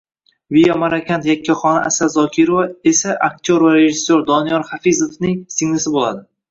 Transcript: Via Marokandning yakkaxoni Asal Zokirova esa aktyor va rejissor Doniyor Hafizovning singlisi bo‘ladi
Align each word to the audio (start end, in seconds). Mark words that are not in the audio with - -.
Via 0.55 0.77
Marokandning 0.83 1.29
yakkaxoni 1.31 1.83
Asal 1.91 2.11
Zokirova 2.15 2.65
esa 2.95 3.15
aktyor 3.29 3.69
va 3.69 3.77
rejissor 3.77 4.27
Doniyor 4.35 4.69
Hafizovning 4.75 5.41
singlisi 5.61 5.97
bo‘ladi 6.01 6.29